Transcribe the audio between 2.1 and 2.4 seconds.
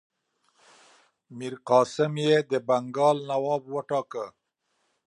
یې